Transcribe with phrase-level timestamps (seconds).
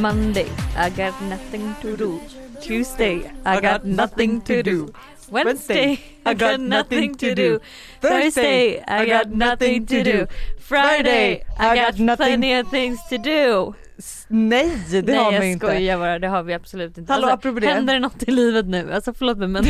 [0.00, 2.20] Monday, I got nothing to do.
[2.60, 4.88] Tuesday, I got nothing to do.
[5.30, 7.58] Wednesday, I got nothing to do.
[8.00, 10.26] Thursday, I got nothing to do.
[10.60, 13.74] Friday, I got plenty of things to do.
[13.98, 15.66] S- Nej det Nej har jag inte.
[15.66, 17.12] skojar bara, det har vi absolut inte.
[17.12, 17.66] Hallå, Alltså, det.
[17.66, 18.92] händer det något i livet nu?
[18.92, 19.64] Alltså förlåt mig men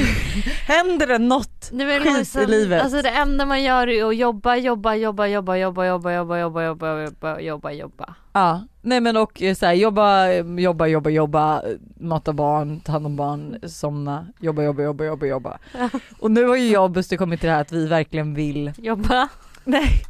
[0.66, 2.83] Händer det något det är skit liksom, i livet?
[2.83, 6.63] Alltså det enda man gör är att jobba, jobba, jobba, jobba, jobba, jobba, jobba, jobba,
[6.63, 8.15] jobba, jobba, jobba, jobba.
[8.33, 11.63] Ja, nej men och eh, så här, jobba, jobba, jobba, jobba,
[12.01, 15.59] mata barn, ta hand om barn, somna, jobba, jobba, jobba, jobba, jobba.
[16.19, 18.73] Och nu har ju jag och Buster kommit till det här att vi verkligen vill,
[18.79, 19.29] Jobba.
[19.65, 20.03] nej,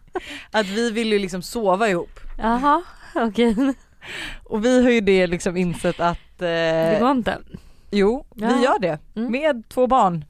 [0.51, 2.21] att vi vill ju liksom sova ihop.
[2.39, 2.83] Jaha,
[3.15, 3.57] okej.
[4.45, 7.39] Och vi har ju det liksom insett att, Det eh, går inte.
[7.91, 8.49] jo, Ja.
[8.49, 9.33] vi gör det Mm.
[9.33, 10.25] med två barn.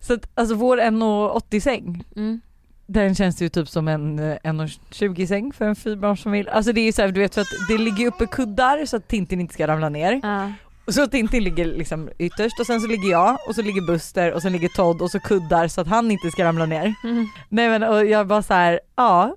[0.00, 2.40] Så att alltså vår 1,80 säng, Mm.
[2.92, 6.48] Den känns ju typ som en eh, 1,20 säng för en fyrbarnsfamilj.
[6.48, 8.96] Alltså det är ju så här, du vet för att det ligger uppe kuddar så
[8.96, 10.20] att Tintin inte ska ramla ner.
[10.86, 14.32] Och så Tintin ligger liksom ytterst och sen så ligger jag och så ligger Buster
[14.32, 16.94] och sen ligger Todd och så kuddar så att han inte ska ramla ner.
[17.04, 17.26] Mm.
[17.48, 19.36] Nej men och jag bara så här, ja.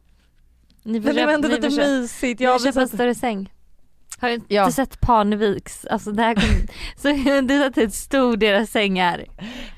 [0.83, 2.39] Ni får Men det var ändå ni lite köpa, mysigt.
[2.39, 3.49] ni Jag får har köpa en större säng.
[4.23, 4.71] Har du inte Ja.
[4.71, 5.85] sett Parneviks?
[5.85, 6.43] Alltså det här kom,
[6.97, 9.25] så det är hur stor deras säng är.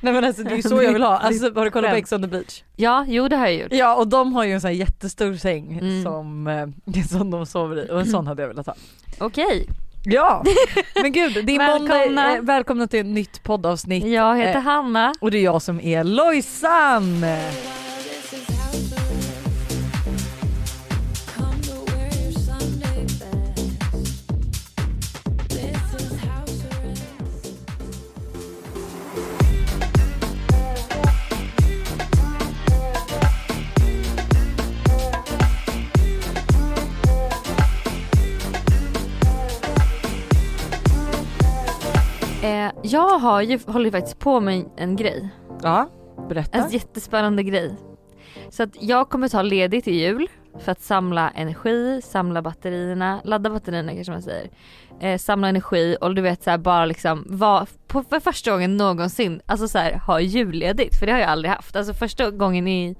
[0.01, 1.17] nej men alltså det är ju så jag vill ha.
[1.17, 1.97] Alltså har du kollat på.
[1.97, 2.63] Ex on the beach?
[2.75, 3.67] Ja, jo det har jag gjort.
[3.73, 6.03] Ja och de har ju en sån här jättestor säng Mm.
[6.03, 8.75] som, eh, som de sover i och en sån hade jag velat ha.
[9.19, 9.67] Okej,
[10.07, 10.43] Ja
[11.01, 11.95] men gud det är Välkomna.
[12.05, 14.05] måndag, eh, välkomna till ett nytt poddavsnitt.
[14.05, 15.13] jag heter Eh, Hanna.
[15.21, 17.25] Och det är jag som är Lojsan!
[42.85, 45.29] Jag har ju, håller ju faktiskt på med en grej.
[45.63, 45.89] Ja,
[46.29, 46.57] berätta.
[46.57, 47.75] En jättespännande grej.
[48.49, 50.27] Så att jag kommer ta ledigt i jul
[50.59, 54.49] för att samla energi, samla batterierna, ladda batterierna kanske man säger.
[54.99, 58.77] Eh, samla energi och du vet så här, bara liksom vara på för första gången
[58.77, 61.75] någonsin, alltså så här, ha julledigt för det har jag aldrig haft.
[61.75, 62.95] Alltså första gången i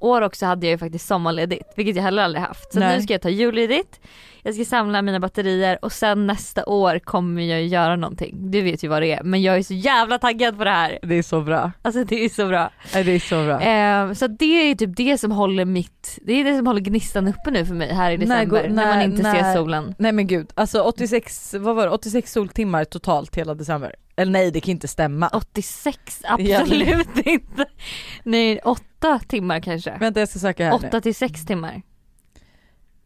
[0.00, 2.72] år också hade jag ju faktiskt sommarledigt vilket jag heller aldrig haft.
[2.72, 2.96] Så Nej.
[2.96, 4.00] nu ska jag ta julledigt,
[4.42, 8.50] jag ska samla mina batterier och sen nästa år kommer jag göra någonting.
[8.50, 10.98] Du vet ju vad det är men jag är så jävla taggad på det här.
[11.02, 11.72] Det är så bra.
[11.82, 12.70] Alltså det är så bra.
[12.94, 13.60] Nej, det är så bra.
[13.60, 17.28] Eh, så det är typ det som håller mitt, det är det som håller gnistan
[17.28, 19.94] uppe nu för mig här i december går- när, man när- inte när- ser solen.
[19.98, 23.94] Nej men gud, alltså 86, vad var det, 86 soltimmar totalt hela december.
[24.18, 25.28] Eller nej det kan inte stämma.
[25.28, 27.66] 86, absolut inte.
[28.22, 29.98] Nej, åtta timmar kanske.
[30.00, 30.86] Vänta jag ska söka här nu.
[30.88, 31.82] Åtta till sex timmar.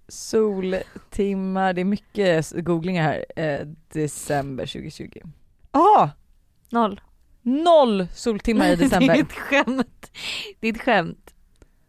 [0.08, 3.24] Soltimmar, det är mycket googlingar här.
[3.36, 5.20] Eh, december 2020.
[5.70, 6.08] Ah!
[6.70, 7.00] Noll.
[7.42, 9.20] Noll soltimmar i det är december.
[9.20, 10.10] ett skämt.
[10.60, 11.34] Det är ett skämt.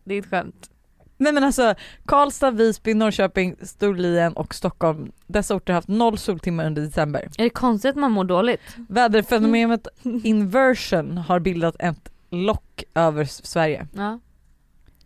[0.04, 0.70] Det är ett skämt.
[1.18, 1.76] Nej men alltså
[2.06, 5.12] Karlstad, Visby, Norrköping, Storlien och Stockholm.
[5.28, 7.30] Dessa orter har haft noll soltimmar under december.
[7.38, 8.62] Är det konstigt att man mår dåligt?
[8.90, 9.88] Väderfenomenet
[10.24, 13.88] inversion har bildat ett lock över Sverige.
[13.94, 14.20] Ja.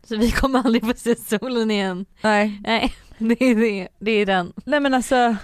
[0.03, 2.06] Så vi kommer aldrig få se solen igen.
[2.22, 2.62] Nej.
[2.63, 3.88] Nej, det är det.
[4.00, 4.53] Det är den.
[4.66, 5.35] Nej men alltså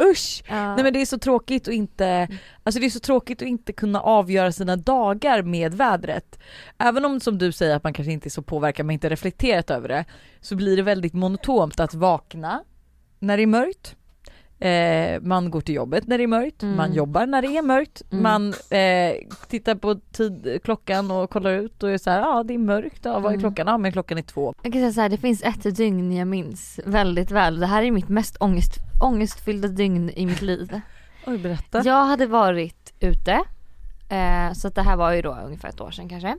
[0.00, 0.42] usch!
[0.48, 0.74] Ja.
[0.74, 2.28] Nej men det är så tråkigt att inte,
[2.62, 6.38] alltså det är så tråkigt att inte kunna avgöra sina dagar med vädret.
[6.78, 9.70] Även om som du säger att man kanske inte är så påverkad, man inte reflekterat
[9.70, 10.04] över det,
[10.40, 12.64] så blir det väldigt monotont att vakna
[13.18, 13.96] när det är mörkt.
[14.60, 16.76] Eh, man går till jobbet när det är mörkt, Mm.
[16.76, 18.22] man jobbar när det är mörkt, Mm.
[18.22, 19.16] man eh,
[19.48, 23.00] tittar på tid, klockan och kollar ut och är så här, ja det är mörkt,
[23.04, 23.40] ja, vad är Mm.
[23.40, 23.66] klockan?
[23.66, 24.54] Ja men klockan är två.
[24.62, 27.60] Jag kan säga så här, det finns ett dygn jag minns väldigt väl.
[27.60, 28.72] Det här är mitt mest ångest,
[29.04, 30.80] ångestfyllda dygn i mitt liv.
[31.26, 31.82] Oj berätta.
[31.84, 33.32] Jag hade varit ute,
[34.08, 36.36] eh, så att det här var ju då ungefär ett år sedan kanske.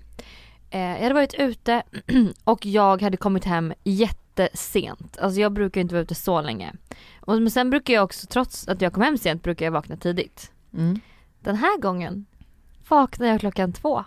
[0.69, 1.83] Eh, jag hade varit ute
[2.43, 5.17] och jag hade kommit hem jättesent.
[5.19, 6.73] Alltså jag brukar inte vara ute så länge.
[7.21, 9.97] Och, men sen brukar jag också, trots att jag kom hem sent, brukar jag vakna
[9.97, 10.51] tidigt.
[10.73, 10.99] Mm.
[11.39, 12.25] Den här gången
[12.87, 14.03] vaknade jag klockan två.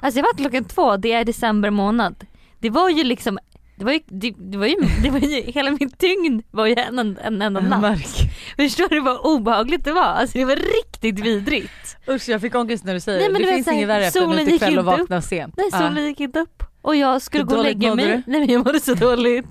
[0.00, 2.26] Alltså jag vaknade klockan två, det är december månad.
[2.58, 3.38] Det var ju liksom,
[3.82, 6.74] det var ju, det, det var ju, det var ju hela mitt dygn var ju
[6.74, 7.80] en, en, en enda natt.
[7.80, 8.30] märker.
[8.56, 10.02] Förstår du vad obehagligt det var?
[10.02, 11.96] Alltså det var riktigt vidrigt.
[12.08, 13.32] Usch jag fick ångest när du säger Nej, det.
[13.32, 15.54] men Det du vet finns inget värre efter en utekväll och vakna sent.
[15.56, 15.78] Nej Ja.
[15.78, 16.62] solen gick inte upp.
[16.82, 18.06] Och jag skulle gå och lägga mig.
[18.06, 18.22] du?
[18.26, 19.46] Nej men jag mådde så dåligt.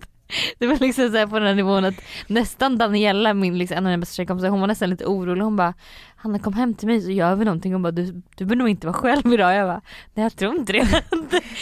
[0.59, 3.89] Det var liksom så på den här nivån att nästan Daniela, min, liksom, en av
[3.89, 5.41] mina bästa tjejkompisar, hon var nästan lite orolig.
[5.43, 5.73] Hon bara
[6.21, 7.73] Hanna kom hem till mig så gör vi någonting.
[7.73, 9.55] Hon bara du, du bör nog inte vara själv idag.
[9.55, 9.81] Jag bara
[10.13, 10.83] nej jag tror inte det.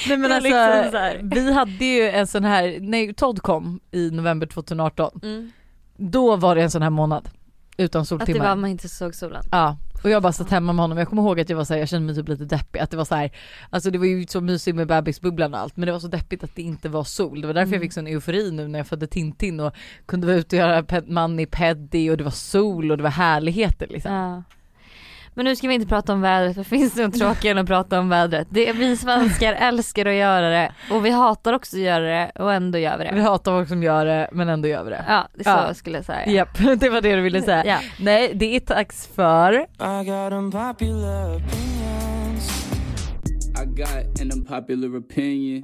[0.08, 4.48] Nej men alltså, liksom vi hade ju en sån här, när Todd kom i november
[4.48, 5.52] 2018, Mm.
[5.98, 7.30] då var det en sån här månad.
[7.84, 8.46] Utan Att det soltimmar.
[8.48, 9.44] var man inte såg solen.
[9.52, 10.98] Ja, och jag bara satt hemma med honom.
[10.98, 12.80] Jag kommer ihåg att jag var så här, jag kände mig typ lite deppig.
[12.80, 13.32] Att det var så här,
[13.70, 16.44] alltså det var ju så mysigt med bebisbubblan och allt men det var så deppigt
[16.44, 17.42] att det inte var sol.
[17.42, 17.82] Det var därför jag Mm.
[17.82, 19.74] fick sån eufori nu när jag födde Tintin och
[20.06, 23.10] kunde vara ute och göra ped- mani peddi och det var sol och det var
[23.12, 24.14] härligheter liksom.
[24.14, 24.44] Ja.
[25.40, 27.68] Men nu ska vi inte prata om vädret för finns det något tråkigare än att
[27.68, 28.48] prata om vädret?
[28.52, 32.54] Det, vi svenskar älskar att göra det och vi hatar också att göra det och
[32.54, 33.22] ändå gör vi Vi det.
[33.22, 35.06] hatar folk som gör det men ändå gör vi det.
[35.08, 35.74] Ja, så Ja.
[35.74, 36.28] skulle jag säga.
[36.30, 37.66] Japp, det var det du ville säga.
[37.66, 37.78] Ja.
[38.00, 42.68] Nej det är dags för I got unpopular opinions.
[43.64, 45.64] I got an unpopular opinion.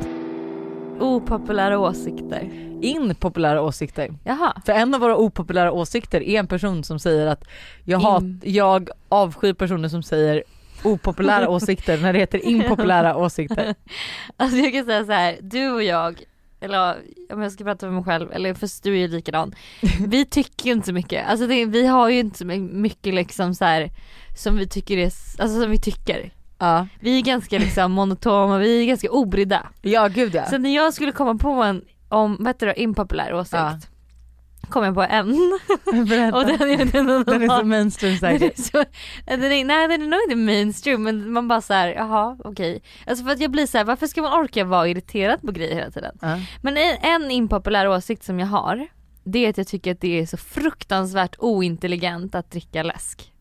[1.00, 2.50] Opopulära åsikter.
[2.82, 4.14] impopulära åsikter.
[4.24, 4.62] Jaha.
[4.66, 7.44] För en av våra opopulära åsikter är en person som säger att
[7.84, 10.44] jag, hat, jag avskyr personer som säger
[10.84, 13.76] opopulära åsikter när det heter impopulära åsikter.
[14.38, 16.24] Alltså jag kan säga så här, du och jag,
[16.60, 16.96] eller
[17.34, 19.56] om jag ska prata för mig själv, eller för du är ju likadan.
[20.08, 23.56] Vi tycker ju inte så mycket, alltså det, vi har ju inte så mycket liksom
[23.56, 23.92] så här
[24.38, 26.32] som vi tycker är, alltså som vi tycker.
[26.58, 29.68] Ja, Vi är ganska liksom monotona, vi är ganska obrydda.
[29.82, 30.46] ja gud ja.
[30.46, 33.80] Så när jag skulle komma på en, om, vad heter det, impopulär åsikt, Ja.
[34.70, 35.60] kom jag på en.
[36.08, 36.38] Berätta.
[36.38, 38.58] Och den är, den, den, Den är så mainstream den säkert.
[38.60, 38.84] så,
[39.26, 42.82] den är, nej den är nog inte mainstream men man bara såhär, jaha okej.
[43.08, 45.76] Alltså för att jag blir så här, varför ska man orka vara irriterad på grejer
[45.76, 46.18] hela tiden?
[46.22, 46.40] Ja.
[46.62, 48.88] Men en, en impopulär åsikt som jag har,
[49.24, 53.32] det är att jag tycker att det är så fruktansvärt ointelligent att dricka läsk.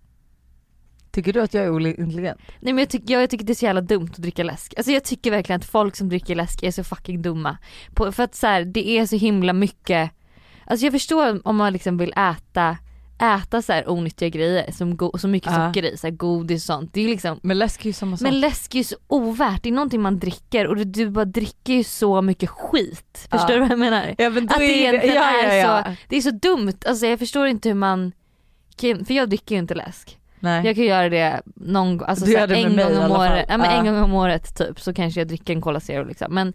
[1.15, 2.39] Tycker du att jag är ointelligent?
[2.61, 4.75] Nej men jag, tycker jag tycker det är så jävla dumt att dricka läsk.
[4.77, 7.57] Alltså jag tycker verkligen att folk som dricker läsk är så fucking dumma.
[7.95, 10.11] På, för att så här, det är så himla mycket,
[10.67, 12.77] alltså jag förstår om man liksom vill äta
[13.19, 15.69] äta så här onyttiga grejer som go- så mycket Ja.
[15.69, 16.91] socker i, så här godis och sånt.
[16.95, 18.23] Det är liksom Men läsk är ju samma sak.
[18.23, 21.73] Men läsk är ju så ovärt, det är någonting man dricker och du bara dricker
[21.73, 23.29] ju så mycket skit.
[23.31, 23.55] Förstår Ja.
[23.55, 24.15] du vad jag menar?
[24.19, 27.07] ja, men Att det är egentligen ja, ja, är så, det är så dumt, alltså
[27.07, 28.13] jag förstår inte hur man
[28.81, 30.19] för jag dricker ju inte läsk.
[30.45, 30.67] Nej.
[30.67, 33.13] Jag kan göra det någon alltså Du så gör här, det med en gång om
[33.13, 36.05] året, ja, men en gång om året typ så kanske jag dricker en Cola Zero
[36.05, 36.35] liksom.
[36.35, 36.53] Men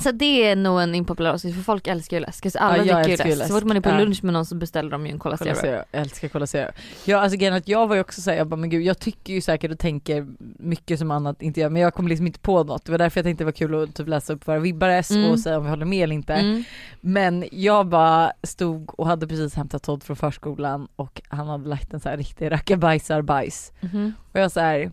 [0.00, 2.46] så det är nog en impopulär åsikt för folk älskar ju läsk.
[2.46, 3.38] Alltså alla Ja, jag dricker ju läsk.
[3.38, 3.48] läsk.
[3.52, 3.98] Så fort man är på Ja.
[3.98, 5.70] lunch med någon så beställer de ju en Cola Cola Zero.
[5.92, 6.70] Jag älskar Cola Zero.
[7.04, 9.32] Ja alltså grejen att jag var ju också såhär, jag bara men gud jag tycker
[9.34, 10.26] ju säkert och tänker
[10.58, 12.84] mycket som annat inte gör men jag kommer liksom inte på något.
[12.84, 15.30] Det var därför jag tänkte det var kul att typ läsa upp våra vibbares Mm.
[15.30, 16.34] och säga om vi håller med eller inte.
[16.34, 16.64] Mm.
[17.00, 21.92] Men jag bara stod och hade precis hämtat Todd från förskolan och han hade lagt
[21.94, 23.72] en så här riktig rackabajsarbajs.
[23.80, 24.12] Mhm.
[24.32, 24.90] Och jag såhär,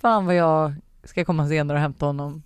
[0.00, 0.74] fan vad jag
[1.04, 2.42] ska komma senare och hämta honom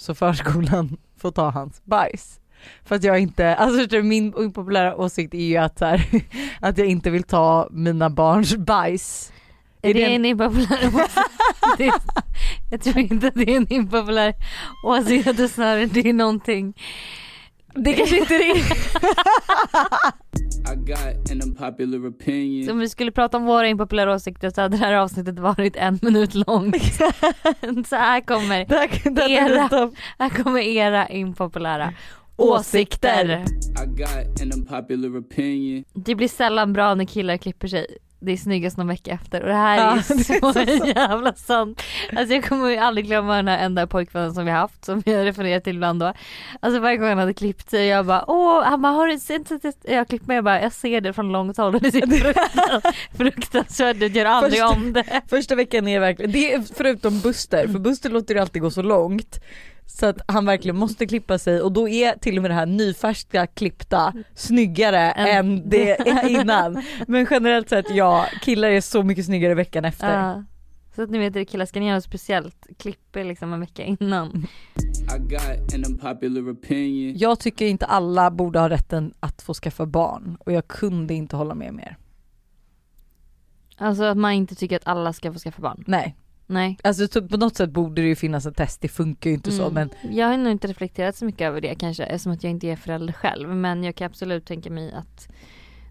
[0.00, 2.40] så förskolan får ta hans bajs.
[2.84, 6.04] För att jag inte, alltså du, min populära åsikt är ju att, så här,
[6.60, 9.32] att jag inte vill ta mina barns bajs.
[9.82, 12.04] Är det det en impopulär åsikt?
[12.70, 14.34] Jag tror inte att det är en impopulär
[14.84, 16.74] åsikt, snarare det är någonting.
[17.74, 18.60] Det kanske inte är det.
[20.72, 22.66] I got an unpopular opinion.
[22.66, 25.76] Så om vi skulle prata om våra impopulära åsikter så hade det här avsnittet varit
[25.76, 26.76] en minut långt.
[27.88, 28.60] så här kommer,
[29.30, 29.68] Era.
[29.68, 31.92] är här kommer era impopulära
[32.36, 33.44] Åsikter.
[33.44, 33.84] åsikter.
[33.84, 35.84] I got an unpopular opinion.
[35.94, 37.86] Det blir sällan bra när killar klipper sig.
[38.22, 39.94] Det är snyggast någon vecka efter och det här Ja, är
[40.54, 41.82] det är så, så jävla sant.
[42.16, 45.26] Alltså jag kommer ju aldrig glömma den här enda pojkvännen som vi haft som jag
[45.26, 46.12] refererar till ibland då.
[46.60, 49.52] Alltså varje gång han hade klippt sig jag bara åh, han bara har du sett
[49.52, 50.34] att jag klippt mig?
[50.34, 54.24] Jag bara jag ser det från långt håll och det ser fruktansvärt, fruktansvärt ut, gör
[54.24, 55.22] aldrig Första- om det.
[55.30, 58.82] Första veckan är verkligen, det är förutom Buster, för Buster låter det alltid gå så
[58.82, 59.40] långt
[59.98, 62.66] så att han verkligen måste klippa sig och då är till och med det här
[62.66, 66.82] nyfärska klippta snyggare Än- än det innan.
[67.06, 70.18] Men generellt sett ja, killar är så mycket snyggare veckan efter.
[70.20, 70.44] Ja.
[70.94, 74.46] Så att ni vet det killar ska ni göra speciellt, klipper liksom en vecka innan.
[75.16, 77.18] I got an unpopular opinion.
[77.18, 81.36] Jag tycker inte alla borde ha rätten att få skaffa barn och jag kunde inte
[81.36, 81.96] hålla med mer.
[83.76, 85.84] Alltså att man inte tycker att alla ska få skaffa barn.
[85.86, 86.16] Nej,
[86.50, 86.78] Nej.
[86.84, 89.52] alltså typ på något sätt borde det ju finnas ett test, det funkar ju inte
[89.52, 89.74] så Mm.
[90.02, 92.66] men Jag har nog inte reflekterat så mycket över det kanske eftersom att jag inte
[92.66, 95.28] är förälder själv men jag kan absolut tänka mig att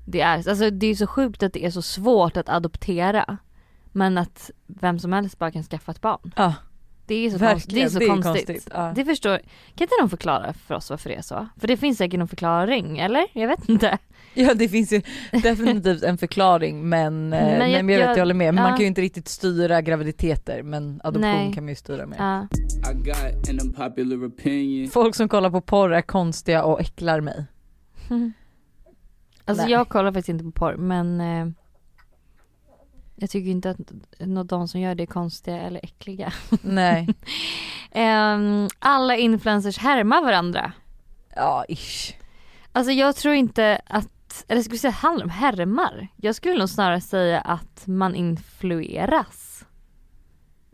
[0.06, 3.38] det är, alltså det är så sjukt att det är så svårt att adoptera
[3.92, 6.34] men att vem som helst bara kan skaffa ett barn.
[6.36, 6.54] ja,
[7.06, 8.68] Det är så, konst, det är så konstigt.
[8.74, 8.92] Ja.
[8.96, 9.38] Det förstår,
[9.76, 11.48] kan inte någon förklara för oss varför det är så?
[11.58, 13.28] För det finns säkert någon förklaring, eller?
[13.34, 13.98] Jag vet inte.
[14.34, 18.08] Ja det finns ju definitivt en förklaring men, eh, Men nej, jag- men jag, vet
[18.08, 18.54] jag- jag håller med.
[18.54, 18.78] Men man ja.
[18.78, 21.54] kan ju inte riktigt styra graviditeter men adoption Nej.
[21.54, 22.18] kan man ju styra med.
[22.20, 22.48] Ja.
[22.92, 24.90] I got an unpopular opinion.
[24.90, 27.46] Folk som kollar på porr är konstiga och äcklar mig.
[29.46, 29.72] Alltså Nej.
[29.72, 31.48] jag kollar faktiskt inte på porr men eh,
[33.16, 33.78] jag tycker inte att
[34.50, 36.34] de som gör det är konstiga eller äckliga.
[36.62, 37.08] Nej.
[37.92, 40.72] Ehm, alla influencers härmar varandra.
[41.36, 42.14] Ja ish.
[42.72, 46.08] Alltså jag tror inte att att, eller vi säga handlar om härmar?
[46.16, 49.66] Jag skulle nog snarare säga att man influeras.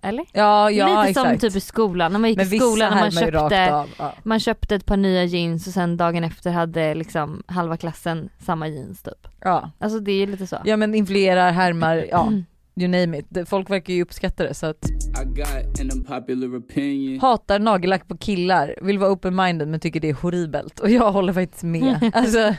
[0.02, 0.26] Eller?
[0.34, 1.30] Ja ja Lite exakt.
[1.30, 3.90] som typ i skolan, när man gick Men i skolan och man köpte, av.
[3.98, 4.14] Ja.
[4.24, 8.68] man köpte ett par nya jeans och sen dagen efter hade liksom halva klassen samma
[8.68, 9.28] jeans typ.
[9.42, 9.72] Ja.
[9.80, 10.58] Alltså det är lite så.
[10.66, 12.32] ja men influerar, härmar, ja
[12.76, 13.26] you name it.
[13.30, 17.20] Det- Folk verkar ju uppskatta det så att I got an unpopular opinion.
[17.20, 21.34] hatar nagellack på killar, vill vara open-minded men tycker det är horribelt och jag håller
[21.34, 22.12] faktiskt med.
[22.14, 22.56] Alltså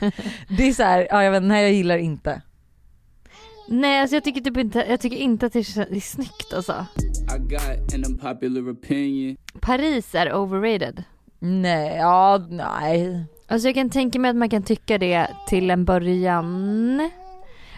[0.59, 2.43] det är så här, ja jag vet nej jag gillar inte.
[3.69, 6.53] Nej alltså jag tycker typ inte, jag tycker inte att det är, det är snyggt
[6.57, 6.87] alltså.
[7.37, 9.37] I got an unpopular opinion.
[9.61, 11.05] Paris är overrated.
[11.39, 13.25] Nej, ja nej.
[13.49, 17.11] Alltså jag kan tänka mig att man kan tycka det till en början.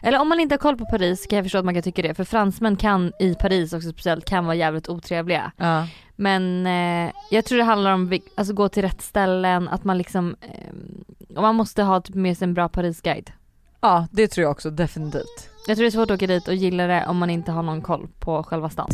[0.02, 2.02] Eller om man inte har koll på Paris kan jag förstå att man kan tycka
[2.02, 5.52] det för fransmän kan i Paris också speciellt kan vara jävligt otrevliga.
[5.56, 5.86] Ja.
[6.16, 9.98] Men eh, jag tror det handlar om vi- alltså gå till rätt ställen, att man
[9.98, 13.30] liksom, eh, och man måste ha typ med sig en bra Parisguide.
[13.80, 15.48] ja det tror jag också definitivt.
[15.66, 17.62] Jag tror det är svårt att åka dit och gilla det om man inte har
[17.62, 18.88] någon koll på själva stan.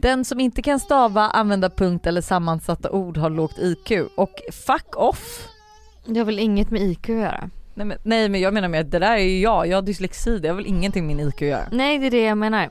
[0.00, 4.32] Den som inte kan stava, använda punkt eller sammansatta ord har lågt IQ och
[4.66, 5.48] fuck off.
[6.06, 7.50] Det har väl inget med IQ att göra?
[7.74, 9.82] Nej men, nej men jag menar med att det där är ju jag, jag har
[9.82, 11.68] dyslexi, det har väl ingenting med min IQ att göra.
[11.72, 12.70] Nej det är det jag menar.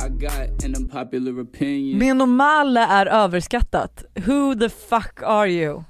[0.00, 1.98] I got an unpopular opinion.
[1.98, 4.04] Menomale är överskattat.
[4.14, 5.82] Who the fuck are you?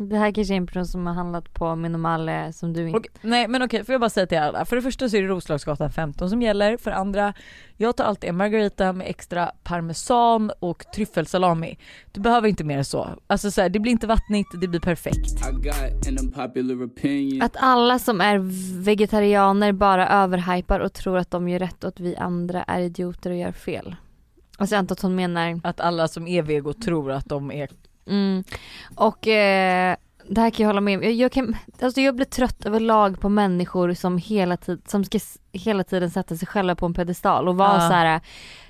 [0.00, 2.98] Det här kanske är en person som har handlat på Minomale som du inte...
[2.98, 4.64] Och, nej men okej, får jag bara säga till alla.
[4.64, 6.76] För det första så är det Roslagsgatan 15 som gäller.
[6.76, 7.34] För det andra,
[7.76, 11.78] jag tar alltid en margarita med extra parmesan och tryffelsalami.
[12.12, 13.08] Du behöver inte mer än så.
[13.26, 15.44] Alltså så här, det blir inte vattnigt, det blir perfekt.
[17.42, 18.38] Att alla som är
[18.82, 23.30] vegetarianer bara överhypar och tror att de gör rätt och att vi andra är idioter
[23.30, 23.96] och gör fel.
[24.58, 27.68] Alltså jag antar att hon menar, Att alla som är vego tror att de är...
[28.08, 28.44] mm.
[28.96, 29.96] och eh,
[30.28, 31.04] det här kan jag hålla med om.
[31.04, 35.18] Jag, jag, kan, alltså jag blir trött överlag på människor som hela, tid, som ska
[35.52, 37.88] hela tiden sätta sig själva på en pedestal och vara Ja.
[37.88, 38.20] så här.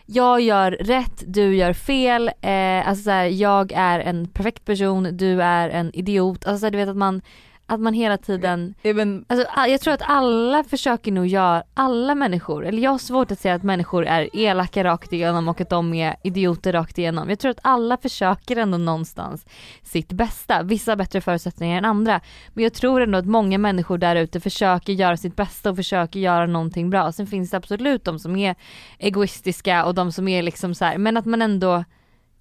[0.06, 5.16] jag gör rätt, du gör fel, eh, alltså så här, jag är en perfekt person,
[5.16, 6.46] du är en idiot.
[6.46, 7.22] Alltså så här, du vet att man,
[7.68, 12.66] att man hela tiden Även, Alltså, jag tror att alla försöker nog göra, alla människor,
[12.66, 15.94] eller jag har svårt att säga att människor är elaka rakt igenom och att de
[15.94, 17.28] är idioter rakt igenom.
[17.28, 19.46] Jag tror att alla försöker ändå någonstans
[19.82, 20.62] sitt bästa.
[20.62, 22.20] Vissa har bättre förutsättningar än andra.
[22.54, 26.20] Men jag tror ändå att många människor där ute försöker göra sitt bästa och försöker
[26.20, 27.12] göra någonting bra.
[27.12, 28.54] Sen finns det absolut de som är
[28.98, 31.84] egoistiska och de som är liksom så här, men att man ändå,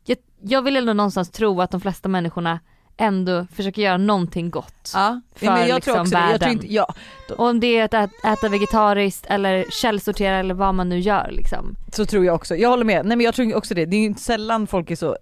[0.05, 2.59] jag, jag vill ändå någonstans tro att de flesta människorna
[2.97, 4.91] ändå försöker göra någonting gott.
[4.93, 6.21] ja, För men jag liksom tror också det.
[6.21, 6.51] Jag tror världen.
[6.51, 6.93] inte, ja,
[7.37, 11.29] Och om det är att ät- äta vegetariskt eller källsortera eller vad man nu gör
[11.31, 11.75] liksom.
[11.93, 12.55] så tror jag också.
[12.55, 13.05] Jag håller med.
[13.05, 13.85] Nej men jag tror också det.
[13.85, 15.17] Det är ju inte sällan folk är så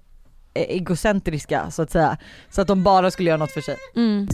[0.53, 2.17] eh, egocentriska så att säga.
[2.49, 3.77] Så att de bara skulle göra något för sig.
[3.95, 4.27] Mm.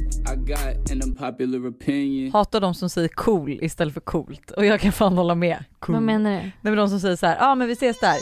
[2.33, 4.51] Hatar de som säger cool istället för coolt.
[4.51, 5.63] Och jag kan fan hålla med.
[5.79, 5.95] Cool.
[5.95, 6.37] Vad menar du?
[6.37, 8.17] Nej men de som säger så här, ja ah, men vi ses där.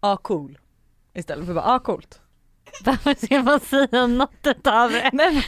[0.00, 0.58] Ja ah, cool.
[1.14, 2.20] Istället för bara, ja ah, coolt.
[2.84, 5.10] Varför ska man säga något utav det?
[5.12, 5.42] Men,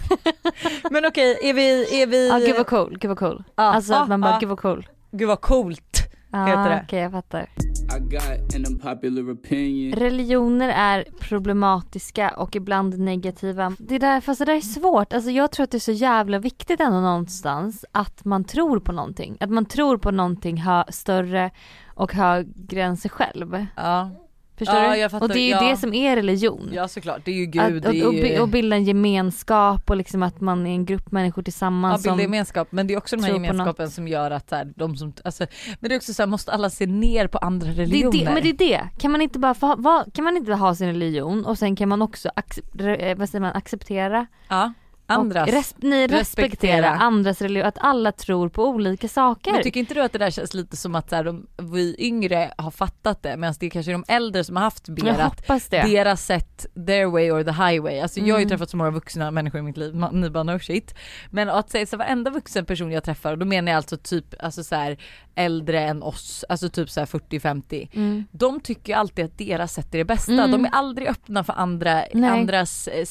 [0.91, 2.29] men okej, är vi, är vi...
[2.29, 3.45] Ja gud vad cool, gud vad cool.
[3.57, 4.39] Ja, Alltså att man bara ja.
[4.39, 4.87] gud vad cool.
[5.13, 5.99] Gud vad coolt.
[6.33, 6.81] Ja Heter det.
[6.85, 7.43] okej jag fattar.
[7.43, 9.99] I got an unpopular opinion.
[9.99, 13.73] Religioner är problematiska och ibland negativa.
[13.79, 15.13] Det där, fast det där är svårt.
[15.13, 18.93] Alltså jag tror att det är så jävla viktigt ändå någonstans att man tror på
[18.93, 19.37] någonting.
[19.41, 21.51] Att man tror på någonting hö- större
[21.95, 23.67] och högre än sig själv.
[23.77, 24.11] Ja,
[24.59, 25.09] Förstår Ja, du?
[25.11, 25.71] fattar, och det är ju ja.
[25.71, 26.71] det som är religion.
[26.73, 27.21] ja såklart.
[27.25, 28.41] Det är ju gud, att, det och, och, ju...
[28.41, 32.13] och bilda en gemenskap och liksom att man är en grupp människor Ja, tillsammans bilda
[32.15, 34.97] som gemenskap, men det är också den här gemenskapen som gör att så här, de
[34.97, 35.47] som, alltså,
[35.81, 38.19] men det är också så här, måste alla se ner på andra det religioner?
[38.19, 40.87] det, men det är det, kan man inte bara ha- kan man inte ha sin
[40.87, 42.29] religion och sen kan man också
[42.73, 44.73] re- eh, vad säger man, acceptera ja,
[45.07, 45.49] andras.
[45.49, 46.21] res, nej, respektera.
[46.21, 46.89] Respektera.
[46.91, 49.53] andras religion, att alla tror på olika saker.
[49.53, 51.97] Men tycker inte du att det där känns lite som att så här, de, vi
[51.99, 55.31] yngre har fattat det medan det är kanske de äldre som har haft mer
[55.71, 55.83] det.
[55.83, 58.01] deras sätt, their way or the highway.
[58.01, 58.49] Alltså jag har ju Mm.
[58.49, 60.95] träffat så många vuxna människor i mitt liv, man- ni bara no shit.
[61.31, 64.25] Men att säga så varenda vuxen person jag träffar, och då menar jag alltså typ
[64.41, 64.97] alltså så här,
[65.35, 67.89] äldre än oss, alltså typ så här 40-50.
[67.95, 68.25] Mm.
[68.31, 70.33] De tycker alltid att deras sätt är det bästa.
[70.33, 70.51] Mm.
[70.51, 72.31] De är aldrig öppna för andra, Nej.
[72.31, 73.05] andras eh,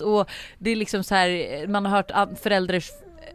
[0.00, 0.28] och
[0.58, 2.90] det är liksom så här, man har hört föräldrars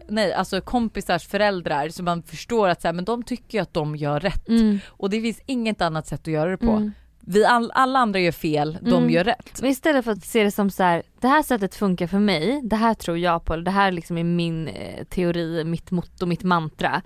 [0.08, 3.74] Nej alltså kompisars föräldrar så man förstår att så här, men de tycker ju att
[3.74, 4.80] de gör rätt Mm.
[4.88, 6.72] och det finns inget annat sätt att göra det på.
[6.72, 6.92] Mm.
[7.26, 9.10] Vi all, alla andra gör fel, de Mm.
[9.10, 9.62] gör rätt.
[9.62, 12.62] Men istället för att se det som så här, det här sättet funkar för mig,
[12.64, 16.44] det här tror jag på, det här liksom är min eh, teori, mitt motto, mitt
[16.44, 17.02] mantra.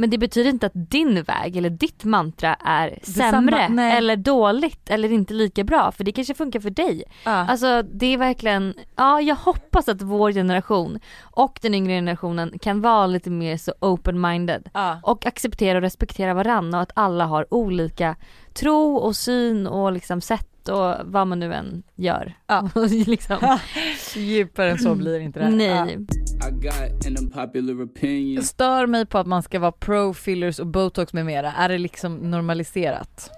[0.00, 3.98] Men det betyder inte att din väg eller ditt mantra är sämre nej.
[3.98, 7.04] eller dåligt eller inte lika bra för det kanske funkar för dig.
[7.24, 7.30] Ja.
[7.30, 12.80] Alltså det är verkligen, ja jag hoppas att vår generation och den yngre generationen kan
[12.80, 15.00] vara lite mer så open-minded ja.
[15.02, 18.16] och acceptera och respektera varandra och att alla har olika
[18.54, 22.34] tro och syn och liksom sätt och vad man nu än gör.
[22.46, 22.70] Ja.
[23.06, 23.58] liksom.
[24.14, 25.64] Djupare än så blir inte det.
[25.64, 25.84] Ja.
[25.84, 25.94] Nej.
[25.94, 26.27] I
[28.42, 31.52] stör mig på att man ska vara pro fillers och botox med mera.
[31.52, 33.30] Är det liksom normaliserat?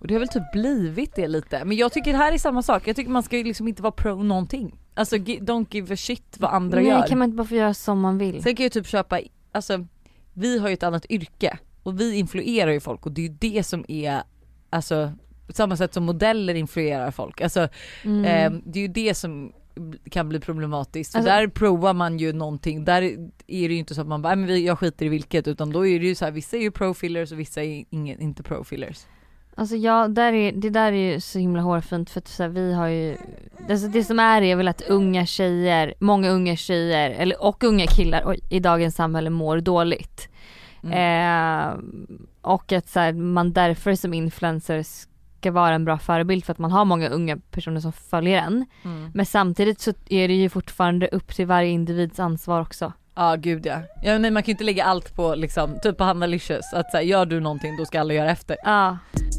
[0.00, 1.64] Och det har väl typ blivit det lite.
[1.64, 2.88] Men jag tycker det här är samma sak.
[2.88, 4.78] Jag tycker man ska ju liksom inte vara pro någonting.
[4.94, 7.06] Alltså don't give a shit vad andra Nej gör.
[7.06, 8.42] kan man inte bara få göra som man vill?
[8.42, 9.20] Sen kan jag typ köpa,
[9.52, 9.86] alltså
[10.32, 13.36] vi har ju ett annat yrke och vi influerar ju folk och det är ju
[13.40, 14.22] det som är,
[14.70, 15.12] alltså
[15.46, 17.40] på samma sätt som modeller influerar folk.
[17.40, 17.68] Alltså
[18.04, 18.24] Mm.
[18.24, 19.52] eh, det är ju det som
[20.10, 21.12] kan bli problematiskt.
[21.12, 23.02] För Alltså- där provar man ju någonting, där
[23.46, 25.72] är det ju inte så att man bara, "Nej, men jag skiter i vilket utan
[25.72, 28.42] då är det ju så här, vissa är ju pro-fillers och vissa är ingen, inte
[28.42, 29.06] pro-fillers.
[29.54, 32.50] Alltså ja, där är, det där är ju så himla hårfint för att så här,
[32.50, 33.16] vi har ju
[33.70, 37.86] alltså det som är är väl att unga tjejer, många unga tjejer eller, och unga
[37.86, 40.28] killar oj, i dagens samhälle mår dåligt.
[40.84, 41.68] Mm.
[41.68, 41.74] Eh,
[42.40, 44.82] och att så här, man därför som influencer
[45.42, 48.66] ska vara en bra förebild för att man har många unga personer som följer en.
[48.84, 49.10] Mm.
[49.14, 52.92] Men samtidigt så är det ju fortfarande upp till varje individs ansvar också.
[53.14, 53.80] Ja gud ja.
[54.02, 56.90] ja nej, man kan ju inte lägga allt på liksom, typ på Hanna Licious, att
[56.90, 58.56] så här, gör du någonting då ska alla göra efter.
[58.64, 59.31] Ja, I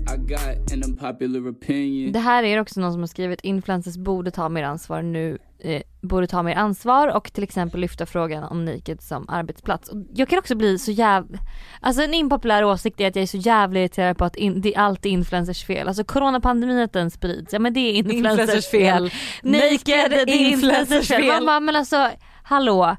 [2.12, 5.82] det här är också någon som har skrivit influencers borde ta mer ansvar nu, eh,
[6.02, 9.90] borde ta mer ansvar och till exempel lyfta frågan om naked som arbetsplats.
[9.90, 11.38] Och jag kan också bli så jävla,
[11.82, 14.76] alltså en impopulär åsikt är att jag är så jävla irriterad på att in, det
[14.76, 15.88] är alltid influencers fel.
[15.88, 19.12] Alltså coronapandemin att den sprids, ja men det är influencers, fel.
[19.44, 21.28] Naked, det är influencers fel.
[21.28, 22.10] Man bara, men alltså
[22.44, 22.98] hallå.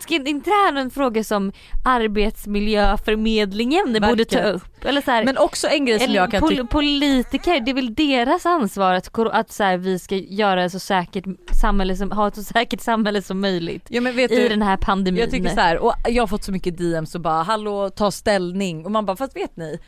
[0.00, 1.52] Ska inte det här en fråga som
[1.84, 4.84] arbetsmiljöförmedlingen borde ta upp?
[4.84, 7.94] Eller så här, Men också en grej som jag kan pol- politiker, det är väl
[7.94, 11.24] deras ansvar att, att så här, vi ska göra så säkert
[11.60, 14.62] samhälle som, ha ett så säkert samhälle som möjligt Ja men vet i du, den
[14.62, 15.20] här pandemin.
[15.20, 18.10] jag tycker så här, och jag har fått så mycket DMs och bara hallå ta
[18.10, 19.78] ställning och man bara fast vet ni,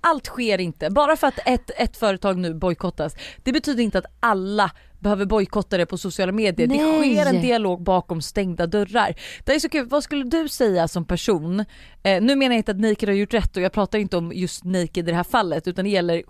[0.00, 0.90] allt sker inte.
[0.90, 5.76] Bara för att ett, ett företag nu bojkottas, det betyder inte att alla behöver bojkotta
[5.78, 6.66] det på sociala medier.
[6.66, 7.14] Det Nej.
[7.16, 9.14] sker en dialog bakom stängda dörrar.
[9.44, 11.64] Det är så kul, vad skulle du säga som person?
[12.02, 14.32] Eh, nu menar jag inte att Naked har gjort rätt och jag pratar inte om
[14.34, 16.22] just Naked i det här fallet utan det gäller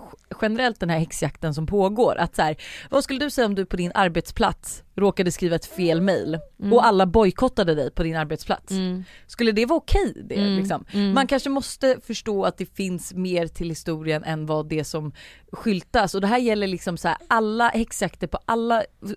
[0.42, 2.16] generellt den här häxjakten som pågår.
[2.18, 2.56] Att så här,
[2.90, 6.38] vad skulle du säga om du på din arbetsplats råkade skriva ett fel mail
[6.72, 8.70] och alla bojkottade dig på din arbetsplats?
[8.70, 9.04] Mm.
[9.26, 10.84] Skulle det vara okej det Mm, liksom?
[10.92, 11.14] mm.
[11.14, 15.12] Man kanske måste förstå att det finns mer till historien än vad det som
[15.52, 18.59] skyltas och det här gäller liksom så här alla häxjakter på alla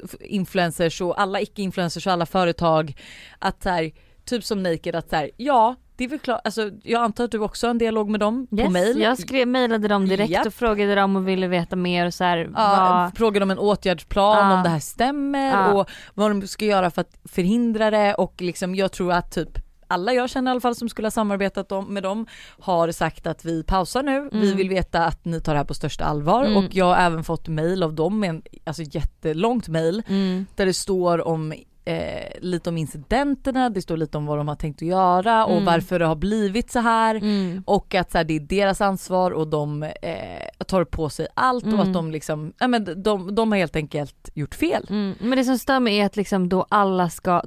[0.04, 2.98] f- influencers och alla icke-influencers och alla företag
[3.40, 3.92] att så här,
[4.26, 7.32] typ som Naked att så här, ja det är väl klart, alltså jag antar att
[7.32, 9.02] du också har en dialog med dem på Yes, mail?
[9.02, 10.46] Jag skrev, mejlade dem direkt Japp.
[10.48, 13.60] och frågade dem och ville veta mer och så här, Ja, vad, frågar om en
[13.60, 14.58] åtgärdsplan Ja.
[14.58, 15.74] om det här stämmer Ja.
[15.74, 19.60] och vad de ska göra för att förhindra det och liksom jag tror att typ
[19.94, 22.26] alla jag känner i alla fall som skulle ha samarbetat med dem
[22.60, 24.58] har sagt att vi pausar nu, vi Mm.
[24.58, 26.58] vill veta att ni tar det här på största allvar Mm.
[26.58, 30.66] och jag har även fått mail av dem med en alltså jättelångt mail mm, där
[30.66, 31.54] det står om
[31.86, 35.52] eh, lite om incidenterna, det står lite om vad de har tänkt att göra och
[35.52, 35.65] Mm.
[35.65, 39.32] varför det har blivit så här mm, och att så här, det är deras ansvar
[39.32, 41.80] och de eh, tar på sig allt och Mm.
[41.88, 44.86] att de liksom, ja men de, de har helt enkelt gjort fel.
[44.89, 45.15] mm.
[45.19, 47.41] Men det som stör mig är att liksom då alla ska,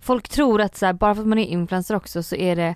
[0.00, 2.74] folk tror att så här, bara för att man är influencer också så är det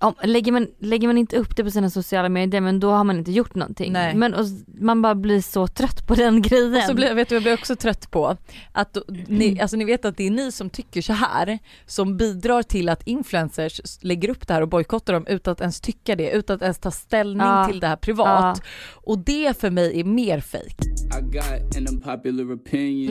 [0.00, 3.04] om, lägger, man, lägger man inte upp det på sina sociala medier men då har
[3.04, 3.92] man inte gjort någonting.
[3.92, 4.14] Nej.
[4.14, 4.44] Men och,
[4.80, 6.76] man bara blir så trött på den grejen.
[6.76, 8.36] Och så blir, vet du, jag blir också trött på
[8.72, 8.96] att
[9.28, 12.88] ni, alltså ni vet att det är ni som tycker så här som bidrar till
[12.88, 16.56] att influencers lägger upp det här och bojkottar dem utan att ens tycka det, utan
[16.56, 17.66] att ens ta ställning Ja.
[17.70, 18.62] till det här privat.
[18.92, 20.76] Och det för mig är mer fejk.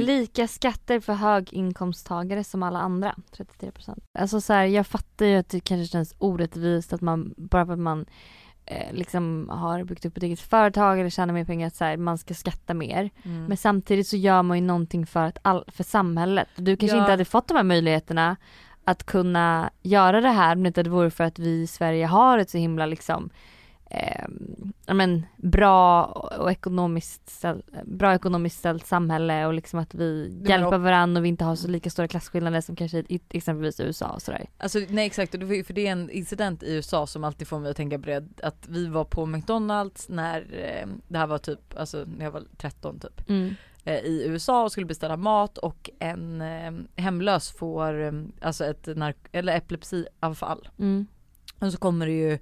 [0.06, 3.98] Lika skatter för höginkomsttagare som alla andra, 33%.
[4.20, 6.61] Alltså så här, jag fattar ju att det kanske känns orättvist
[6.94, 8.06] att man, bara för att man
[8.66, 11.98] eh, liksom har byggt upp ett eget företag eller tjänar mer pengar, att så här,
[11.98, 13.10] man ska skatta mer.
[13.24, 13.46] Mm.
[13.46, 16.48] Men samtidigt så gör man ju någonting för, att all, för samhället.
[16.56, 17.02] Du kanske Ja.
[17.04, 18.36] inte hade fått de här möjligheterna
[18.84, 22.38] att kunna göra det här om det inte vore för att vi i Sverige har
[22.38, 23.30] ett så himla liksom
[23.92, 26.06] eh, men, bra
[26.40, 27.46] och ekonomiskt
[27.84, 31.68] bra ekonomiskt ställt samhälle och liksom att vi hjälper varandra och vi inte har så
[31.68, 34.50] lika stora klasskillnader som kanske i exempelvis USA och sådär.
[34.58, 37.78] Alltså nej exakt, för det är en incident i USA som alltid får mig att
[37.78, 42.06] tänka på det, att vi var på McDonalds när eh, det här var typ, alltså
[42.18, 43.30] när jag var 13 typ.
[43.30, 43.56] Mm.
[43.84, 49.30] eh, i USA och skulle beställa mat och en eh, hemlös får alltså ett nark-
[49.32, 50.70] eller epilepsiavfall.
[50.80, 51.08] Mm.
[51.62, 52.40] Och så kommer det ju,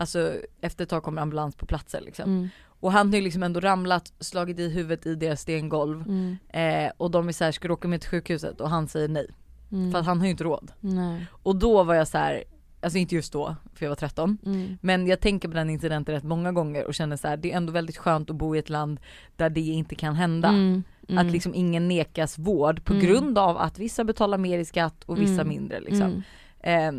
[0.00, 2.24] alltså efter ett tag kommer ambulans på platsen liksom.
[2.30, 2.48] Mm.
[2.66, 6.02] Och han har ju liksom ändå ramlat, slagit i huvudet i deras stengolv.
[6.02, 6.36] Mm.
[6.48, 8.60] Eh, och de är såhär, ska du åka med till sjukhuset?
[8.60, 9.26] Och han säger nej.
[9.72, 9.92] Mm.
[9.92, 10.72] För att han har ju inte råd.
[10.80, 11.26] Nej.
[11.42, 12.44] Och då var jag så här,
[12.80, 14.38] alltså inte just då, för jag var 13.
[14.46, 14.78] Mm.
[14.80, 17.56] Men jag tänker på den incidenten rätt många gånger och känner så här, det är
[17.56, 19.00] ändå väldigt skönt att bo i ett land
[19.36, 20.48] där det inte kan hända.
[20.48, 20.82] Mm.
[21.08, 21.26] Mm.
[21.26, 23.06] Att liksom ingen nekas vård på Mm.
[23.06, 25.48] grund av att vissa betalar mer i skatt och vissa Mm.
[25.48, 26.22] mindre liksom.
[26.60, 26.92] Eh,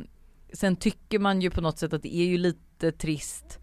[0.54, 2.60] sen tycker man ju på något sätt att det är ju lite
[2.92, 3.60] trist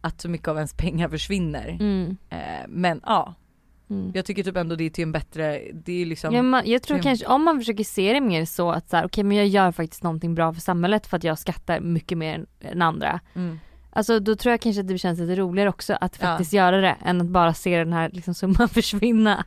[0.00, 1.68] att så mycket av ens pengar försvinner.
[1.80, 2.16] Mm.
[2.30, 3.34] Eh, men ja,
[3.90, 4.10] Mm.
[4.14, 6.82] jag tycker typ ändå det är till en bättre, det är liksom Ja, man, jag
[6.82, 7.02] tror Extremt.
[7.02, 9.72] kanske om man försöker se det mer så att så här, okej men jag gör
[9.72, 13.20] faktiskt någonting bra för samhället för att jag skattar mycket mer än, andra.
[13.34, 13.58] mm.
[13.90, 16.26] Alltså då tror jag kanske att det känns lite roligare också att Ja.
[16.26, 19.44] faktiskt göra det än att bara se den här liksom summan försvinna.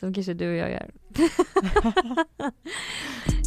[0.00, 0.90] Som kanske du och jag gör.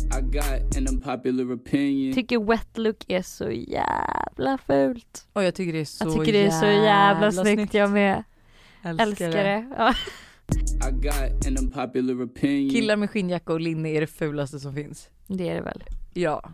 [0.05, 2.13] I got an unpopular opinion.
[2.13, 5.27] Tycker wet look är så jävla fult.
[5.33, 8.23] Och jag tycker det är så Jag tycker det är så jävla snyggt jag med.
[8.83, 9.33] Älskar, Älskar det.
[9.43, 9.65] det.
[9.77, 9.93] Ja.
[10.89, 12.69] I got an unpopular opinion.
[12.69, 15.09] Killar med skinnjacka och linne är det fulaste som finns.
[15.27, 15.83] Det är det väl.
[16.13, 16.49] Ja.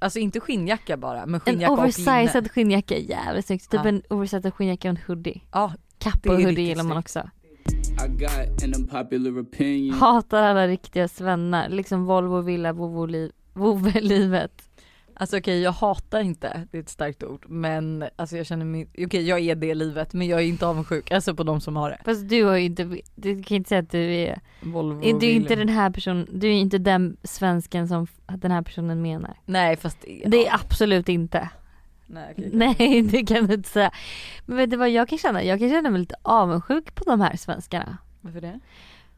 [0.00, 1.82] Alltså inte skinnjacka bara, men En skinnjacka och linne.
[1.84, 3.70] oversized skinnjacka är jävligt snyggt.
[3.70, 3.88] Typ Ja.
[3.88, 5.40] en oversized skinnjacka och en hoodie.
[5.52, 7.04] Ja, Kappa och hoodie gillar man snyggt.
[7.04, 7.30] också.
[9.92, 11.68] Hatar alla riktiga svennar.
[11.68, 14.52] Liksom Volvo, villa, vovve-liv- vovve-livet.
[15.14, 18.88] alltså okej jag hatar inte, det är ett starkt ord, men alltså jag känner mig,
[18.98, 21.90] okej jag är det livet men jag är inte avundsjuk, alltså på de som har
[21.90, 21.98] det.
[22.04, 25.32] Fast du har ju inte, du kan inte säga att du är, Volvo du är
[25.34, 29.36] inte den här personen, du är inte den svensken som den här personen menar.
[29.46, 31.48] Nej fast Det är absolut inte.
[32.06, 32.34] Nej.
[32.52, 33.90] Nej det kan du inte säga.
[34.46, 35.42] Men vet du vad jag kan känna?
[35.44, 37.98] Jag kan känna mig lite avundsjuk på de här svenskarna.
[38.20, 38.60] Varför det?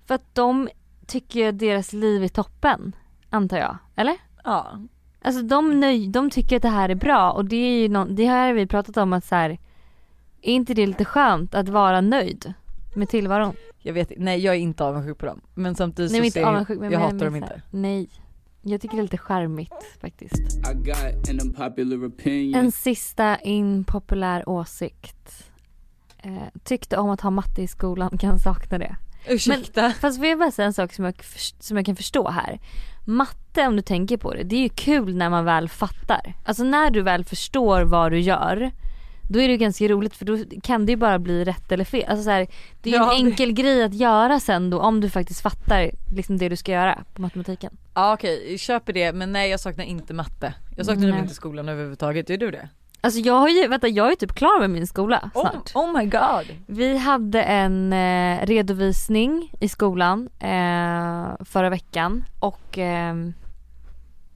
[0.07, 0.69] För att de
[1.07, 2.97] tycker deras liv är toppen.
[3.31, 3.79] Antar jag.
[3.97, 4.17] Eller?
[4.45, 4.79] Ja.
[5.23, 8.05] Alltså de, nöj, de tycker att det här är bra och det är ju nå-
[8.05, 9.51] det här har vi pratat om att så här,
[10.43, 12.55] är inte det lite skönt att vara nöjd
[12.97, 13.55] med tillvaron?
[13.79, 15.41] Jag vet nej jag är inte avundsjuk på dem.
[15.55, 17.63] Men samtidigt Nej så ser jag, jag hatar dem inte.
[17.71, 18.09] Nej.
[18.67, 20.35] Jag tycker det är lite charmigt faktiskt.
[20.35, 22.55] I got an unpopular opinion.
[22.55, 25.51] En sista impopulär åsikt.
[26.23, 26.33] Eh,
[26.65, 28.97] tyckte om att ha matte i skolan, kan sakna det.
[29.29, 29.91] Ursäkta?
[29.91, 31.15] Fast får jag bara säga en sak som jag,
[31.59, 32.61] som jag kan förstå här.
[33.05, 36.35] Matte om du tänker på det, det är ju kul när man väl fattar.
[36.45, 38.73] Alltså när du väl förstår vad du gör,
[39.29, 41.85] då är det ju ganska roligt för då kan det ju bara bli rätt eller
[41.85, 42.05] fel.
[42.09, 42.47] Alltså så här,
[42.83, 45.41] det är ju Ja, en det- enkel grej att göra sen då om du faktiskt
[45.41, 47.77] fattar liksom det du ska göra på matematiken.
[47.95, 50.55] Ja okej, jag köper det men nej jag saknar inte matte.
[50.77, 51.19] Jag saknar Nej.
[51.21, 52.69] inte skolan överhuvudtaget, gör du det?
[53.01, 55.71] Alltså jag har ju, vänta jag är typ klar med min skola snart.
[55.75, 56.57] Oh, oh my god!
[56.67, 63.35] Vi hade en eh, redovisning i skolan eh, förra veckan och ehm,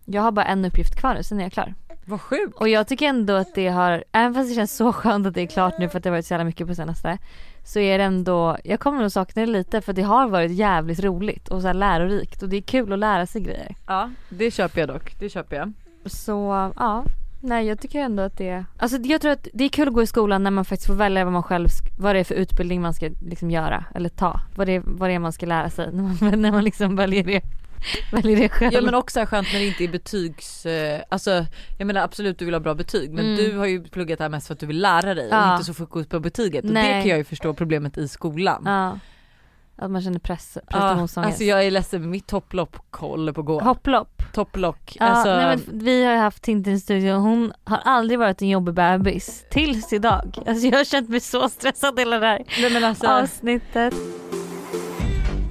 [0.04, 1.74] jag har bara en uppgift kvar nu, sen är jag klar.
[2.08, 2.54] Vad sjukt!
[2.56, 5.42] Och jag tycker ändå att det har, även fast det känns så skönt att det
[5.42, 7.18] är klart nu för att det har varit så jävla mycket på senaste
[7.64, 11.00] Så är det ändå, jag kommer nog sakna det lite för det har varit jävligt
[11.00, 13.76] roligt och så här lärorikt och det är kul att lära sig grejer.
[13.86, 15.72] Ja det köper jag dock, det köper jag.
[16.04, 17.04] Så ja,
[17.40, 20.02] nej jag tycker ändå att det Alltså jag tror att det är kul att gå
[20.02, 21.68] i skolan när man faktiskt får välja vad man själv,
[21.98, 24.40] vad det är för utbildning man ska liksom göra eller ta.
[24.56, 26.96] Vad det är, vad det är man ska lära sig när man, när man liksom
[26.96, 27.42] väljer det,
[28.12, 28.72] väljer det själv.
[28.74, 31.46] Ja men också skönt när det inte är betygs, eh, alltså
[31.78, 33.36] jag menar absolut du vill ha bra betyg men Mm.
[33.36, 35.52] du har ju pluggat det här mest för att du vill lära dig och Ja.
[35.52, 36.94] inte så fokus på betyget och Nej.
[36.94, 38.62] det kan jag ju förstå problemet i skolan.
[38.66, 38.98] Ja.
[39.80, 41.26] Att man känner press, Ja, prestationsångest.
[41.28, 43.60] alltså jag är ledsen mitt topplopp håller på att gå.
[43.60, 44.22] Hopplopp.
[44.32, 44.96] Topplock.
[45.00, 48.18] Ja, alltså, nej, men vi har ju haft Tintin i studion och hon har aldrig
[48.18, 50.38] varit en jobbig bebis tills idag.
[50.46, 53.94] Alltså jag har känt mig så stressad hela det här nej, men alltså, avsnittet.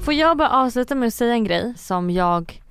[0.08, 2.62] Får jag bara avsluta med att säga en grej som jag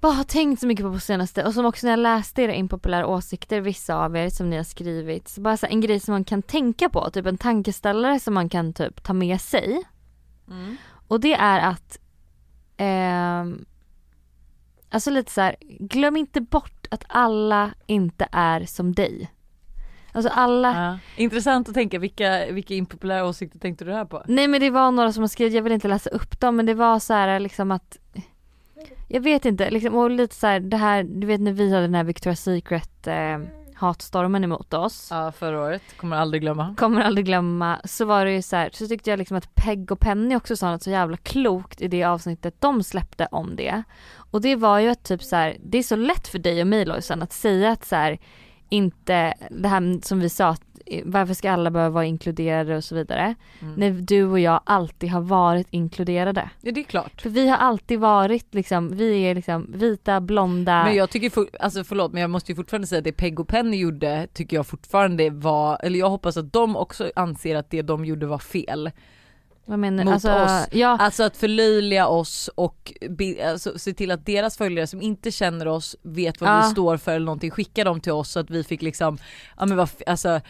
[0.00, 2.54] bara har tänkt så mycket på på senaste och som också när jag läste era
[2.54, 6.12] impopulära åsikter, vissa av er som ni har skrivit, så bara så en grej som
[6.12, 9.82] man kan tänka på, typ en tankeställare som man kan typ ta med sig.
[10.50, 10.76] mm.
[11.08, 11.98] Och det är att
[12.76, 13.64] ehm,
[14.90, 19.30] Alltså lite så här, glöm inte bort att alla inte är som dig.
[20.12, 21.22] Alltså alla ja.
[21.22, 24.22] Intressant att tänka vilka, vilka impopulära åsikter tänkte du här på?
[24.26, 26.66] Nej men det var några som har skrivit, jag vill inte läsa upp dem men
[26.66, 27.98] det var så här liksom att
[29.08, 31.82] Jag vet inte, liksom, och lite så här, det här, du vet när vi hade
[31.82, 33.38] den här Victoria's Secret eh,
[33.74, 35.08] hatstormen emot oss.
[35.10, 36.74] Ja förra året, kommer aldrig glömma.
[36.78, 39.92] Kommer aldrig glömma, så var det ju så här, så tyckte jag liksom att Peg
[39.92, 43.82] och Penny också sa något så jävla klokt i det avsnittet de släppte om det.
[44.14, 46.66] Och det var ju att typ så här, det är så lätt för dig och
[46.66, 48.18] mig Lojsan att säga att så här,
[48.72, 52.84] inte det här som vi sa, att eh, varför ska alla behöva vara inkluderade och
[52.84, 53.34] så vidare.
[53.60, 53.74] Mm.
[53.74, 56.50] När du och jag alltid har varit inkluderade.
[56.60, 57.20] Ja det är klart.
[57.20, 60.84] För vi har alltid varit liksom, vi är liksom vita, blonda.
[60.84, 63.40] Men jag tycker, for, alltså förlåt men jag måste ju fortfarande säga att det Peg
[63.40, 67.70] och Penny gjorde tycker jag fortfarande var, eller jag hoppas att de också anser att
[67.70, 68.90] det de gjorde var fel.
[69.64, 70.66] Vad menar mot alltså, oss.
[70.72, 75.30] Ja, Alltså att förlöjliga oss och be, alltså, se till att deras följare som inte
[75.30, 76.62] känner oss vet vad Ja.
[76.64, 79.18] vi står för eller någonting, skicka dem till oss så att vi fick liksom,
[79.58, 80.40] ja men vad, alltså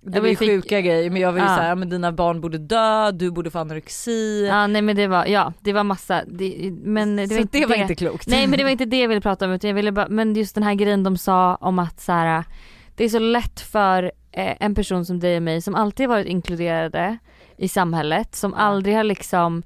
[0.00, 1.56] det var ju fick- sjuka grejer men jag var ju Ja.
[1.56, 4.46] såhär, men dina barn borde dö, du borde få anorexi.
[4.46, 7.58] ja nej men det var, ja det var massa, det, men det så var inte
[7.58, 8.26] det var inte klokt.
[8.26, 10.34] Nej men det var inte det jag ville prata om utan jag ville bara, men
[10.34, 12.44] just den här grejen de sa om att så här,
[12.96, 14.02] det är så lätt för
[14.32, 17.18] eh, en person som dig och mig som alltid har varit inkluderade
[17.56, 19.62] i samhället, som aldrig har liksom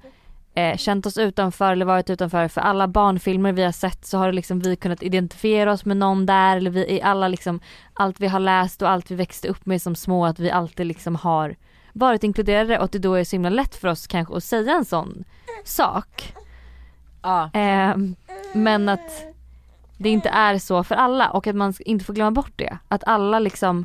[0.55, 2.49] eh, känt oss utanför eller varit utanför.
[2.49, 6.27] För alla barnfilmer vi har sett så har liksom vi kunnat identifiera oss med någon
[6.27, 7.61] där eller vi i alla liksom
[7.93, 10.87] allt vi har läst och allt vi växte upp med som små att vi alltid
[10.87, 11.57] liksom har
[11.93, 14.73] varit inkluderade och att det då är så himla lätt för oss kanske att säga
[14.73, 15.25] en sån
[15.65, 16.35] sak.
[17.23, 17.51] Ja.
[17.55, 17.97] Eh,
[18.53, 19.25] men att
[19.99, 22.79] det inte är så för alla och att man inte får glömma bort det.
[22.89, 23.85] Att alla liksom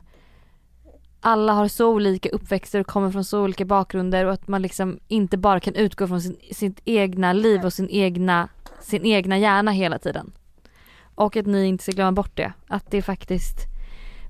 [1.25, 4.99] alla har så olika uppväxter och kommer från så olika bakgrunder och att man liksom
[5.07, 8.47] inte bara kan utgå från sin, sitt egna liv och sin egna,
[8.81, 10.31] sin egna hjärna hela tiden.
[11.15, 12.53] Och att ni inte ska glömma bort det.
[12.67, 13.57] Att det faktiskt,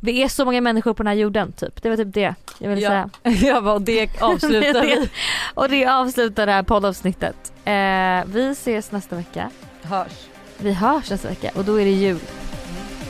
[0.02, 1.82] vi är så många människor på den här jorden typ.
[1.82, 3.10] Det var typ det jag ville säga.
[3.24, 5.10] Ja, jag bara, och det avslutar vi.
[5.54, 7.54] Och det avslutar det här poddavsnittet.
[7.66, 9.52] Eh, vi ses nästa vecka.
[9.82, 10.28] Hörs.
[10.58, 12.20] Vi hörs nästa vecka och då är det jul.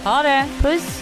[0.04, 0.46] Ha det!
[0.62, 1.02] Puss!